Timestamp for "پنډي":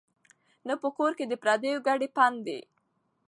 2.15-2.59